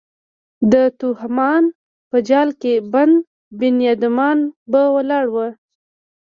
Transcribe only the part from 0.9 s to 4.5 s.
توهماتو په جال کې بند بنیادمان